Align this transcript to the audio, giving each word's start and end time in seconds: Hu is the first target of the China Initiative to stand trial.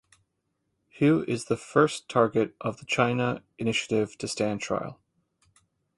Hu 0.97 1.23
is 1.27 1.45
the 1.45 1.55
first 1.55 2.09
target 2.09 2.55
of 2.59 2.77
the 2.79 2.85
China 2.87 3.43
Initiative 3.59 4.17
to 4.17 4.27
stand 4.27 4.59
trial. 4.59 4.99